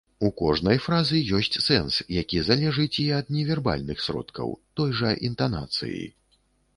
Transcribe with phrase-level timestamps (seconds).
[0.27, 6.01] У кожнай фразы ёсць сэнс, які залежыць і ад невярбальных сродкаў, той жа інтанацыі.